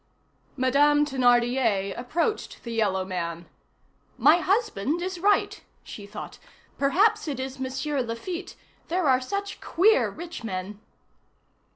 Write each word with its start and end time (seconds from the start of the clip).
Madame 0.57 1.05
Thénardier 1.05 1.95
approached 1.95 2.63
the 2.63 2.71
yellow 2.73 3.05
man; 3.05 3.45
"My 4.17 4.37
husband 4.37 4.99
is 4.99 5.19
right," 5.19 5.61
she 5.83 6.07
thought; 6.07 6.39
"perhaps 6.79 7.27
it 7.27 7.39
is 7.39 7.57
M. 7.57 8.07
Laffitte; 8.07 8.55
there 8.87 9.05
are 9.05 9.21
such 9.21 9.61
queer 9.61 10.09
rich 10.09 10.43
men!" 10.43 10.79